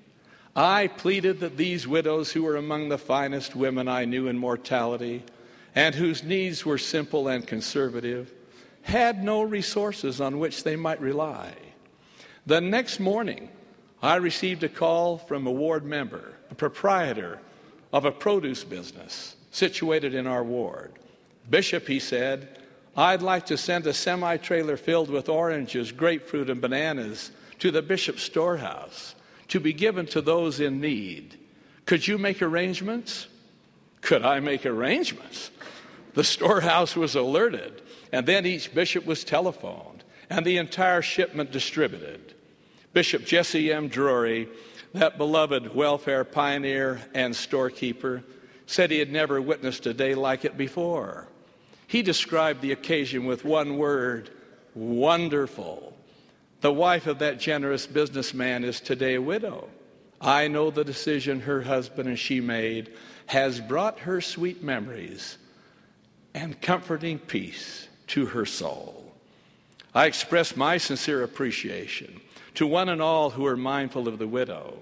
I 0.54 0.88
pleaded 0.88 1.40
that 1.40 1.56
these 1.56 1.88
widows, 1.88 2.32
who 2.32 2.42
were 2.42 2.56
among 2.56 2.88
the 2.88 2.98
finest 2.98 3.56
women 3.56 3.88
I 3.88 4.04
knew 4.04 4.28
in 4.28 4.36
mortality, 4.36 5.22
and 5.74 5.94
whose 5.94 6.22
needs 6.22 6.66
were 6.66 6.76
simple 6.76 7.28
and 7.28 7.46
conservative, 7.46 8.30
had 8.82 9.24
no 9.24 9.42
resources 9.42 10.20
on 10.20 10.38
which 10.38 10.62
they 10.62 10.76
might 10.76 11.00
rely. 11.00 11.54
The 12.44 12.60
next 12.60 13.00
morning, 13.00 13.48
I 14.02 14.16
received 14.16 14.62
a 14.62 14.68
call 14.68 15.16
from 15.16 15.46
a 15.46 15.50
ward 15.50 15.84
member, 15.84 16.34
a 16.50 16.54
proprietor 16.54 17.38
of 17.92 18.04
a 18.04 18.12
produce 18.12 18.64
business 18.64 19.36
situated 19.52 20.14
in 20.14 20.26
our 20.26 20.44
ward. 20.44 20.92
Bishop, 21.48 21.86
he 21.86 21.98
said, 21.98 22.58
I'd 22.94 23.22
like 23.22 23.46
to 23.46 23.56
send 23.56 23.86
a 23.86 23.94
semi 23.94 24.36
trailer 24.36 24.76
filled 24.76 25.08
with 25.08 25.30
oranges, 25.30 25.92
grapefruit, 25.92 26.50
and 26.50 26.60
bananas 26.60 27.30
to 27.60 27.70
the 27.70 27.80
bishop's 27.80 28.22
storehouse 28.22 29.14
to 29.52 29.60
be 29.60 29.74
given 29.74 30.06
to 30.06 30.22
those 30.22 30.60
in 30.60 30.80
need. 30.80 31.38
Could 31.84 32.08
you 32.08 32.16
make 32.16 32.40
arrangements? 32.40 33.26
Could 34.00 34.24
I 34.24 34.40
make 34.40 34.64
arrangements? 34.64 35.50
The 36.14 36.24
storehouse 36.24 36.96
was 36.96 37.14
alerted, 37.14 37.82
and 38.12 38.26
then 38.26 38.46
each 38.46 38.74
bishop 38.74 39.04
was 39.04 39.24
telephoned, 39.24 40.04
and 40.30 40.46
the 40.46 40.56
entire 40.56 41.02
shipment 41.02 41.52
distributed. 41.52 42.32
Bishop 42.94 43.26
Jesse 43.26 43.70
M. 43.70 43.88
Drury, 43.88 44.48
that 44.94 45.18
beloved 45.18 45.74
welfare 45.74 46.24
pioneer 46.24 47.02
and 47.12 47.36
storekeeper, 47.36 48.22
said 48.64 48.90
he 48.90 49.00
had 49.00 49.12
never 49.12 49.38
witnessed 49.38 49.84
a 49.84 49.92
day 49.92 50.14
like 50.14 50.46
it 50.46 50.56
before. 50.56 51.28
He 51.86 52.00
described 52.00 52.62
the 52.62 52.72
occasion 52.72 53.26
with 53.26 53.44
one 53.44 53.76
word 53.76 54.30
wonderful. 54.74 55.94
The 56.62 56.72
wife 56.72 57.08
of 57.08 57.18
that 57.18 57.40
generous 57.40 57.88
businessman 57.88 58.62
is 58.62 58.80
today 58.80 59.16
a 59.16 59.20
widow. 59.20 59.68
I 60.20 60.46
know 60.46 60.70
the 60.70 60.84
decision 60.84 61.40
her 61.40 61.62
husband 61.62 62.08
and 62.08 62.18
she 62.18 62.40
made 62.40 62.92
has 63.26 63.60
brought 63.60 63.98
her 64.00 64.20
sweet 64.20 64.62
memories 64.62 65.38
and 66.34 66.60
comforting 66.62 67.18
peace 67.18 67.88
to 68.06 68.26
her 68.26 68.46
soul. 68.46 69.12
I 69.92 70.06
express 70.06 70.56
my 70.56 70.78
sincere 70.78 71.24
appreciation 71.24 72.20
to 72.54 72.66
one 72.66 72.88
and 72.88 73.02
all 73.02 73.30
who 73.30 73.44
are 73.44 73.56
mindful 73.56 74.06
of 74.06 74.20
the 74.20 74.28
widow, 74.28 74.78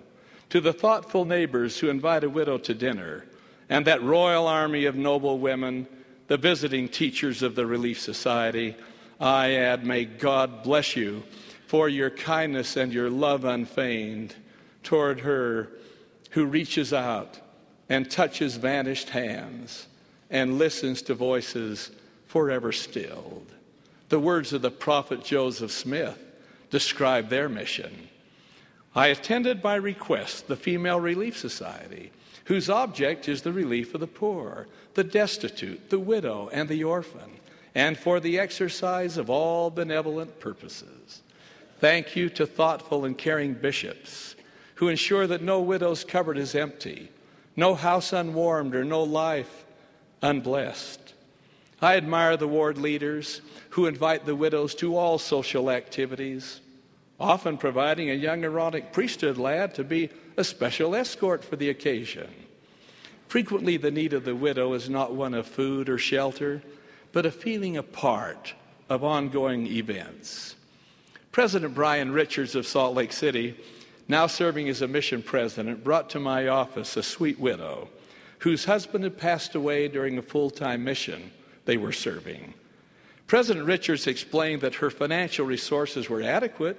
to 0.51 0.61
the 0.61 0.75
thoughtful 0.75 1.25
neighbors 1.25 1.79
who 1.79 1.89
invite 1.89 2.25
a 2.25 2.29
widow 2.29 2.59
to 2.59 2.75
dinner, 2.75 3.25
and 3.71 3.87
that 3.87 4.03
royal 4.03 4.47
army 4.47 4.85
of 4.85 4.97
noble 4.97 5.39
women 5.39 5.89
the 6.27 6.37
visiting 6.37 6.89
teachers 6.89 7.43
of 7.43 7.55
the 7.55 7.67
Relief 7.67 7.99
Society, 7.99 8.77
I 9.19 9.55
add, 9.55 9.85
may 9.85 10.05
God 10.05 10.63
bless 10.63 10.95
you 10.95 11.23
for 11.71 11.89
your 11.89 12.11
kindness 12.11 12.77
and 12.77 12.93
your 12.93 13.09
love 13.09 13.45
unfeigned 13.45 14.35
toward 14.83 15.21
her 15.21 15.69
who 16.31 16.45
reaches 16.45 16.93
out 16.93 17.39
and 17.89 18.11
touches 18.11 18.57
vanished 18.57 19.11
hands 19.11 19.87
and 20.31 20.59
listens 20.59 21.01
to 21.01 21.15
voices 21.15 21.93
forever 22.27 22.73
stilled. 22.73 23.47
The 24.09 24.19
words 24.19 24.53
of 24.53 24.63
the 24.63 24.73
prophet 24.73 25.23
Joseph 25.23 25.71
Smith 25.71 26.19
describe 26.71 27.29
their 27.29 27.49
mission. 27.49 28.09
I 28.97 29.07
attended 29.07 29.63
by 29.63 29.77
request 29.77 30.49
the 30.49 30.57
Female 30.57 30.99
Relief 30.99 31.39
Society, 31.39 32.11
whose 32.47 32.69
object 32.69 33.29
is 33.29 33.43
the 33.43 33.53
relief 33.53 33.95
of 33.95 34.01
the 34.01 34.09
poor, 34.09 34.67
the 34.95 35.05
destitute, 35.05 35.89
the 35.89 36.01
widow, 36.01 36.51
and 36.53 36.69
the 36.69 36.83
orphan, 36.83 37.31
and 37.77 37.97
for 37.97 38.19
the 38.19 38.41
exercise 38.41 39.17
of 39.17 39.31
all 39.31 39.71
benevolent 39.71 40.41
purposes. 40.41 41.23
Thank 41.81 42.15
you 42.15 42.29
to 42.31 42.47
thoughtful 42.47 43.07
and 43.07 43.17
caring 43.17 43.55
bishops 43.55 44.37
who 44.75 44.89
ensure 44.89 45.27
that 45.27 45.43
no 45.43 45.61
widow's 45.61 46.05
cupboard 46.05 46.37
is 46.37 46.55
empty, 46.55 47.11
no 47.57 47.75
house 47.75 48.13
unwarmed, 48.13 48.75
or 48.75 48.85
no 48.85 49.03
life 49.03 49.65
unblessed. 50.21 51.15
I 51.81 51.97
admire 51.97 52.37
the 52.37 52.47
ward 52.47 52.77
leaders 52.77 53.41
who 53.71 53.87
invite 53.87 54.27
the 54.27 54.37
widows 54.37 54.75
to 54.77 54.97
all 54.97 55.19
social 55.19 55.71
activities, 55.71 56.61
often 57.19 57.57
providing 57.57 58.11
a 58.11 58.15
young 58.15 58.45
Aaronic 58.45 58.93
priesthood 58.93 59.39
lad 59.39 59.75
to 59.77 59.85
be 59.85 60.11
a 60.37 60.45
special 60.45 60.95
escort 60.95 61.43
for 61.43 61.57
the 61.57 61.71
occasion. 61.71 62.29
Frequently, 63.29 63.79
the 63.79 63.91
need 63.91 64.13
of 64.13 64.25
the 64.25 64.35
widow 64.35 64.75
is 64.75 64.91
not 64.91 65.15
one 65.15 65.33
of 65.33 65.47
food 65.47 65.89
or 65.89 65.97
shelter, 65.97 66.63
but 67.13 67.25
a 67.25 67.31
feeling 67.31 67.79
apart 67.79 68.53
of 68.91 69.03
ongoing 69.03 69.67
events. 69.67 70.57
President 71.33 71.75
Brian 71.75 72.13
Richards 72.13 72.57
of 72.57 72.67
Salt 72.67 72.97
Lake 72.97 73.13
City, 73.13 73.57
now 74.09 74.27
serving 74.27 74.69
as 74.69 74.83
a 74.83 74.89
mission 74.89 75.23
president, 75.23 75.85
brought 75.85 76.11
to 76.11 76.19
my 76.19 76.49
office 76.49 76.97
a 76.97 77.03
sweet 77.03 77.39
widow 77.39 77.89
whose 78.41 78.65
husband 78.65 79.05
had 79.05 79.17
passed 79.17 79.55
away 79.55 79.87
during 79.87 80.19
a 80.19 80.23
full 80.23 80.51
time 80.51 80.83
mission 80.83 81.31
they 81.67 81.77
were 81.77 81.93
serving. 81.93 82.55
President 83.29 83.65
Richards 83.65 84.09
explained 84.09 84.63
that 84.63 84.75
her 84.77 84.91
financial 84.91 85.47
resources 85.47 86.09
were 86.09 86.23
adequate 86.23 86.77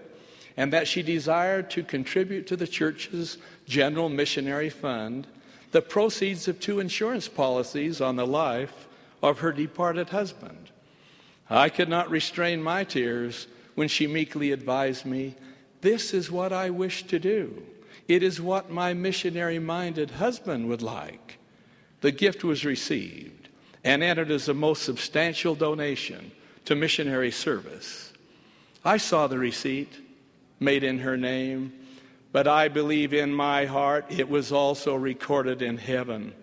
and 0.58 0.74
that 0.74 0.88
she 0.88 1.02
desired 1.02 1.70
to 1.70 1.82
contribute 1.82 2.46
to 2.48 2.58
the 2.58 2.68
church's 2.68 3.38
general 3.66 4.10
missionary 4.10 4.70
fund 4.70 5.28
the 5.72 5.82
proceeds 5.82 6.50
of 6.50 6.60
two 6.60 6.82
insurance 6.82 7.30
policies 7.30 8.02
on 8.02 8.18
the 8.18 8.28
life 8.28 8.88
of 9.24 9.40
her 9.40 9.54
departed 9.54 10.10
husband. 10.10 10.70
I 11.50 11.70
could 11.70 11.88
not 11.88 12.10
restrain 12.10 12.62
my 12.62 12.84
tears 12.84 13.48
when 13.76 13.88
she 13.88 14.08
meekly 14.08 14.52
advised 14.52 15.06
me, 15.06 15.36
This 15.82 16.14
is 16.14 16.32
what 16.32 16.54
I 16.54 16.70
wish 16.70 17.04
to 17.04 17.20
do. 17.20 17.64
It 18.08 18.24
is 18.24 18.42
what 18.42 18.72
my 18.72 18.94
missionary 18.94 19.60
minded 19.60 20.12
husband 20.12 20.68
would 20.68 20.82
like. 20.82 21.38
The 22.02 22.12
gift 22.12 22.44
was 22.44 22.66
received 22.66 23.50
and 23.84 24.04
entered 24.04 24.32
as 24.32 24.50
a 24.50 24.54
most 24.54 24.84
substantial 24.84 25.56
donation 25.56 26.32
to 26.66 26.76
missionary 26.76 27.32
service. 27.32 28.12
I 28.84 28.98
saw 28.98 29.28
the 29.28 29.40
receipt 29.40 29.94
made 30.60 30.84
in 30.84 31.00
her 31.00 31.18
name, 31.18 31.74
but 32.32 32.48
I 32.48 32.68
believe 32.68 33.14
in 33.14 33.34
my 33.34 33.66
heart 33.66 34.06
it 34.10 34.30
was 34.30 34.52
also 34.52 34.96
recorded 34.96 35.62
in 35.62 35.78
heaven. 35.78 36.34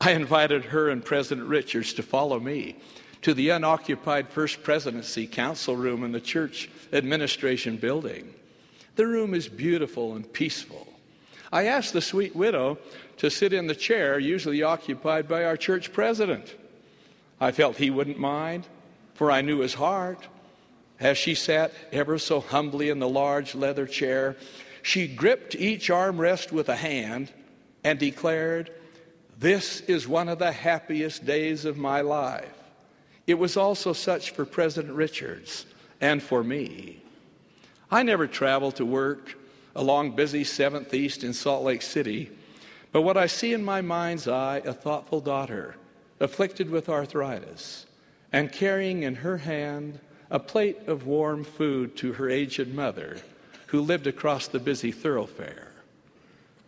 I 0.00 0.12
invited 0.12 0.66
her 0.66 0.88
and 0.88 1.04
President 1.04 1.46
Richards 1.46 1.92
to 1.94 2.02
follow 2.02 2.40
me 2.40 2.76
to 3.22 3.34
the 3.34 3.50
unoccupied 3.50 4.28
First 4.28 4.62
Presidency 4.62 5.26
Council 5.26 5.76
room 5.76 6.04
in 6.04 6.12
the 6.12 6.20
church 6.20 6.70
administration 6.92 7.76
building. 7.76 8.34
The 8.96 9.06
room 9.06 9.34
is 9.34 9.48
beautiful 9.48 10.14
and 10.14 10.30
peaceful. 10.32 10.86
I 11.52 11.66
asked 11.66 11.92
the 11.92 12.00
sweet 12.00 12.34
widow 12.34 12.78
to 13.18 13.30
sit 13.30 13.52
in 13.52 13.66
the 13.66 13.74
chair 13.74 14.18
usually 14.18 14.62
occupied 14.62 15.28
by 15.28 15.44
our 15.44 15.56
church 15.56 15.92
president. 15.92 16.54
I 17.40 17.52
felt 17.52 17.76
he 17.76 17.90
wouldn't 17.90 18.18
mind, 18.18 18.66
for 19.14 19.30
I 19.30 19.40
knew 19.40 19.60
his 19.60 19.74
heart. 19.74 20.26
As 20.98 21.18
she 21.18 21.34
sat 21.34 21.72
ever 21.92 22.18
so 22.18 22.40
humbly 22.40 22.90
in 22.90 22.98
the 22.98 23.08
large 23.08 23.54
leather 23.54 23.86
chair, 23.86 24.36
she 24.82 25.08
gripped 25.08 25.54
each 25.54 25.88
armrest 25.88 26.52
with 26.52 26.68
a 26.68 26.76
hand 26.76 27.32
and 27.82 27.98
declared, 27.98 28.70
This 29.38 29.80
is 29.82 30.06
one 30.06 30.28
of 30.28 30.38
the 30.38 30.52
happiest 30.52 31.24
days 31.24 31.64
of 31.64 31.76
my 31.76 32.02
life. 32.02 32.59
It 33.30 33.38
was 33.38 33.56
also 33.56 33.92
such 33.92 34.32
for 34.32 34.44
President 34.44 34.92
Richards 34.92 35.64
and 36.00 36.20
for 36.20 36.42
me. 36.42 37.00
I 37.88 38.02
never 38.02 38.26
traveled 38.26 38.74
to 38.74 38.84
work 38.84 39.38
along 39.76 40.16
busy 40.16 40.42
7th 40.42 40.92
East 40.92 41.22
in 41.22 41.32
Salt 41.32 41.62
Lake 41.62 41.82
City, 41.82 42.28
but 42.90 43.02
what 43.02 43.16
I 43.16 43.28
see 43.28 43.52
in 43.52 43.62
my 43.62 43.82
mind's 43.82 44.26
eye 44.26 44.62
a 44.64 44.72
thoughtful 44.72 45.20
daughter 45.20 45.76
afflicted 46.18 46.70
with 46.70 46.88
arthritis 46.88 47.86
and 48.32 48.50
carrying 48.50 49.04
in 49.04 49.14
her 49.14 49.36
hand 49.36 50.00
a 50.28 50.40
plate 50.40 50.88
of 50.88 51.06
warm 51.06 51.44
food 51.44 51.96
to 51.98 52.14
her 52.14 52.28
aged 52.28 52.74
mother 52.74 53.18
who 53.68 53.80
lived 53.80 54.08
across 54.08 54.48
the 54.48 54.58
busy 54.58 54.90
thoroughfare. 54.90 55.70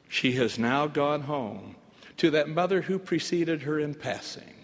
She 0.09 0.35
has 0.35 0.61
now 0.61 0.87
gone 0.87 1.23
home 1.23 1.75
to 2.19 2.31
that 2.31 2.49
mother 2.49 2.83
who 2.83 3.01
preceded 3.01 3.63
her 3.63 3.81
in 3.81 3.97
passing. 3.97 4.62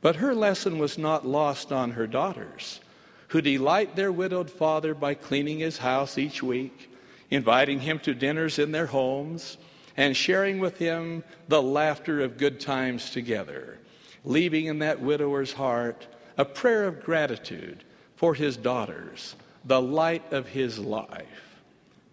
But 0.00 0.16
her 0.16 0.34
lesson 0.34 0.78
was 0.78 0.98
not 0.98 1.26
lost 1.26 1.72
on 1.72 1.92
her 1.92 2.06
daughters, 2.06 2.80
who 3.28 3.40
delight 3.40 3.96
their 3.96 4.12
widowed 4.12 4.50
father 4.50 4.94
by 4.94 5.14
cleaning 5.14 5.58
his 5.58 5.78
house 5.78 6.16
each 6.18 6.42
week, 6.42 6.90
inviting 7.30 7.80
him 7.80 7.98
to 8.00 8.14
dinners 8.14 8.58
in 8.58 8.72
their 8.72 8.86
homes, 8.86 9.58
and 9.96 10.16
sharing 10.16 10.60
with 10.60 10.78
him 10.78 11.24
the 11.48 11.60
laughter 11.60 12.20
of 12.20 12.38
good 12.38 12.60
times 12.60 13.10
together, 13.10 13.78
leaving 14.24 14.66
in 14.66 14.78
that 14.78 15.00
widower's 15.00 15.52
heart 15.52 16.06
a 16.36 16.44
prayer 16.44 16.84
of 16.84 17.02
gratitude 17.02 17.82
for 18.14 18.34
his 18.34 18.56
daughters, 18.56 19.34
the 19.64 19.82
light 19.82 20.32
of 20.32 20.46
his 20.46 20.78
life. 20.78 21.60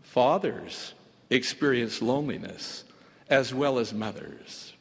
Fathers 0.01 0.93
experience 1.29 2.01
loneliness 2.01 2.83
as 3.29 3.53
well 3.53 3.77
as 3.77 3.93
mothers. 3.93 4.73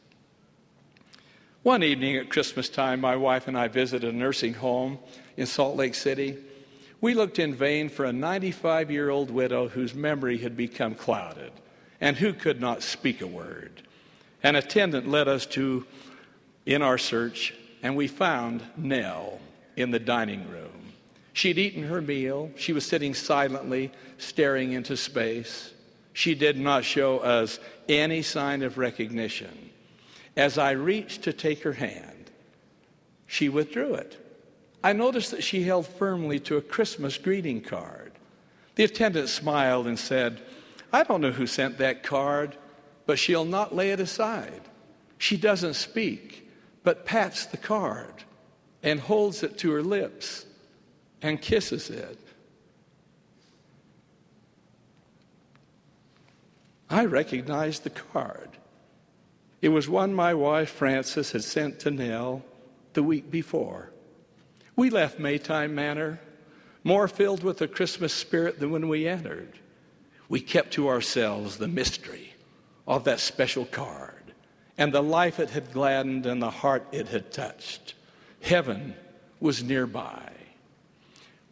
One 1.65 1.81
evening 1.81 2.15
at 2.17 2.29
Christmas 2.29 2.69
time, 2.69 3.01
my 3.01 3.15
wife 3.15 3.47
and 3.47 3.57
I 3.57 3.69
visited 3.69 4.13
a 4.13 4.15
nursing 4.15 4.53
home 4.53 4.99
in 5.35 5.47
Salt 5.47 5.75
Lake 5.75 5.95
City. 5.95 6.37
We 7.01 7.15
looked 7.15 7.39
in 7.39 7.55
vain 7.55 7.89
for 7.89 8.05
a 8.05 8.13
95 8.13 8.91
year 8.91 9.09
old 9.09 9.31
widow 9.31 9.67
whose 9.67 9.95
memory 9.95 10.37
had 10.37 10.55
become 10.55 10.93
clouded 10.93 11.51
and 11.99 12.17
who 12.17 12.33
could 12.33 12.61
not 12.61 12.83
speak 12.83 13.19
a 13.19 13.25
word. 13.25 13.81
An 14.43 14.55
attendant 14.55 15.09
led 15.09 15.27
us 15.27 15.47
to 15.47 15.87
in 16.67 16.83
our 16.83 16.99
search, 16.99 17.55
and 17.81 17.95
we 17.95 18.07
found 18.07 18.61
Nell 18.77 19.39
in 19.75 19.89
the 19.89 19.97
dining 19.97 20.47
room. 20.47 20.93
She'd 21.33 21.57
eaten 21.57 21.81
her 21.81 21.99
meal. 21.99 22.51
She 22.57 22.73
was 22.73 22.85
sitting 22.85 23.15
silently, 23.15 23.91
staring 24.19 24.73
into 24.73 24.95
space. 24.95 25.73
She 26.13 26.35
did 26.35 26.59
not 26.59 26.85
show 26.85 27.17
us 27.17 27.59
any 27.89 28.21
sign 28.21 28.61
of 28.61 28.77
recognition. 28.77 29.71
As 30.35 30.57
I 30.57 30.71
reached 30.71 31.23
to 31.23 31.33
take 31.33 31.63
her 31.63 31.73
hand, 31.73 32.31
she 33.25 33.49
withdrew 33.49 33.95
it. 33.95 34.17
I 34.83 34.93
noticed 34.93 35.31
that 35.31 35.43
she 35.43 35.63
held 35.63 35.87
firmly 35.87 36.39
to 36.41 36.57
a 36.57 36.61
Christmas 36.61 37.17
greeting 37.17 37.61
card. 37.61 38.11
The 38.75 38.83
attendant 38.83 39.29
smiled 39.29 39.87
and 39.87 39.97
said, 39.97 40.41
I 40.91 41.03
don't 41.03 41.21
know 41.21 41.31
who 41.31 41.47
sent 41.47 41.77
that 41.77 42.03
card, 42.03 42.55
but 43.05 43.17
she'll 43.17 43.45
not 43.45 43.75
lay 43.75 43.91
it 43.91 43.99
aside. 43.99 44.61
She 45.17 45.37
doesn't 45.37 45.75
speak, 45.75 46.49
but 46.83 47.05
pats 47.05 47.45
the 47.45 47.57
card 47.57 48.23
and 48.83 48.99
holds 48.99 49.41
it 49.41 49.57
to 49.59 49.71
her 49.71 49.81
lips 49.81 50.45
and 51.21 51.41
kisses 51.41 51.89
it. 51.89 52.19
I 56.89 57.05
recognized 57.05 57.83
the 57.83 57.89
card. 57.89 58.49
It 59.61 59.69
was 59.69 59.89
one 59.89 60.13
my 60.13 60.33
wife 60.33 60.69
Frances 60.69 61.31
had 61.31 61.43
sent 61.43 61.79
to 61.81 61.91
Nell 61.91 62.43
the 62.93 63.03
week 63.03 63.31
before. 63.31 63.91
We 64.75 64.89
left 64.89 65.19
Maytime 65.19 65.73
Manor 65.73 66.19
more 66.83 67.07
filled 67.07 67.43
with 67.43 67.57
the 67.57 67.67
Christmas 67.67 68.13
spirit 68.13 68.59
than 68.59 68.71
when 68.71 68.87
we 68.87 69.07
entered. 69.07 69.53
We 70.29 70.39
kept 70.39 70.73
to 70.73 70.87
ourselves 70.87 71.57
the 71.57 71.67
mystery 71.67 72.33
of 72.87 73.03
that 73.05 73.19
special 73.19 73.65
card 73.65 74.33
and 74.77 74.93
the 74.93 75.01
life 75.01 75.39
it 75.39 75.51
had 75.51 75.71
gladdened 75.71 76.25
and 76.25 76.41
the 76.41 76.49
heart 76.49 76.85
it 76.91 77.07
had 77.07 77.31
touched. 77.31 77.95
Heaven 78.41 78.95
was 79.39 79.63
nearby. 79.63 80.34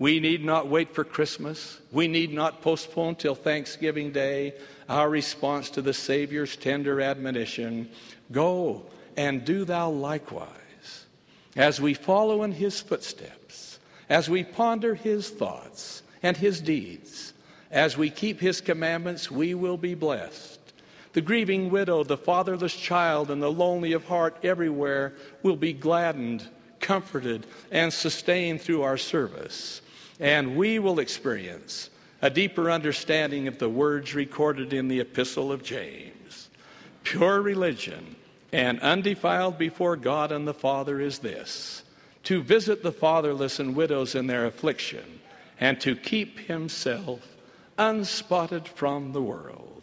We 0.03 0.19
need 0.19 0.43
not 0.43 0.67
wait 0.67 0.93
for 0.93 1.05
Christmas. 1.05 1.79
We 1.89 2.09
need 2.09 2.33
not 2.33 2.61
postpone 2.61 3.15
till 3.15 3.35
Thanksgiving 3.35 4.11
Day 4.11 4.53
our 4.89 5.09
response 5.09 5.69
to 5.69 5.81
the 5.81 5.93
Savior's 5.93 6.57
tender 6.57 6.99
admonition 6.99 7.89
Go 8.29 8.83
and 9.15 9.45
do 9.45 9.63
thou 9.63 9.89
likewise. 9.91 11.05
As 11.55 11.79
we 11.79 11.93
follow 11.93 12.43
in 12.43 12.51
his 12.51 12.81
footsteps, 12.81 13.79
as 14.09 14.29
we 14.29 14.43
ponder 14.43 14.93
his 14.93 15.29
thoughts 15.29 16.03
and 16.21 16.35
his 16.35 16.59
deeds, 16.59 17.31
As 17.71 17.97
we 17.97 18.09
keep 18.09 18.41
his 18.41 18.59
commandments, 18.59 19.31
we 19.31 19.53
will 19.53 19.77
be 19.77 19.93
blessed. 19.93 20.59
The 21.13 21.21
grieving 21.21 21.69
widow, 21.71 22.03
the 22.03 22.17
fatherless 22.17 22.75
child, 22.75 23.31
and 23.31 23.41
the 23.41 23.49
lonely 23.49 23.93
of 23.93 24.03
heart 24.07 24.35
everywhere 24.43 25.13
will 25.43 25.55
be 25.55 25.71
gladdened, 25.71 26.49
comforted, 26.81 27.45
and 27.71 27.93
sustained 27.93 28.59
through 28.59 28.81
our 28.81 28.97
service. 28.97 29.79
And 30.19 30.55
we 30.55 30.79
will 30.79 30.99
experience 30.99 31.89
a 32.21 32.29
deeper 32.29 32.71
understanding 32.71 33.47
of 33.47 33.59
the 33.59 33.69
words 33.69 34.15
recorded 34.15 34.73
in 34.73 34.87
the 34.87 34.99
Epistle 34.99 35.51
of 35.51 35.63
James. 35.63 36.49
Pure 37.03 37.41
religion 37.41 38.15
and 38.51 38.79
undefiled 38.79 39.57
before 39.57 39.95
God 39.97 40.31
and 40.31 40.47
the 40.47 40.53
Father 40.53 41.01
is 41.01 41.19
this 41.19 41.83
to 42.23 42.41
visit 42.41 42.83
the 42.83 42.91
fatherless 42.91 43.59
and 43.59 43.75
widows 43.75 44.15
in 44.15 44.27
their 44.27 44.45
affliction, 44.45 45.19
and 45.59 45.81
to 45.81 45.95
keep 45.95 46.39
himself 46.39 47.19
unspotted 47.77 48.67
from 48.67 49.11
the 49.11 49.21
world. 49.21 49.81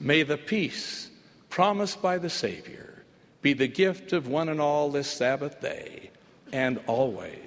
May 0.00 0.22
the 0.22 0.38
peace 0.38 1.10
promised 1.50 2.00
by 2.00 2.18
the 2.18 2.30
Savior 2.30 3.02
be 3.42 3.52
the 3.52 3.68
gift 3.68 4.12
of 4.12 4.26
one 4.26 4.48
and 4.48 4.60
all 4.60 4.90
this 4.90 5.10
Sabbath 5.10 5.60
day 5.60 6.10
and 6.52 6.80
always, 6.86 7.43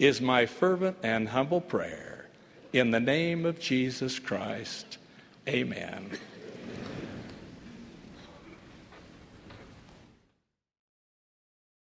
is 0.00 0.20
my 0.20 0.46
fervent 0.46 0.96
and 1.02 1.28
humble 1.28 1.60
prayer. 1.60 2.26
In 2.72 2.90
the 2.90 2.98
name 2.98 3.44
of 3.44 3.60
Jesus 3.60 4.18
Christ, 4.18 4.96
amen. 5.46 6.10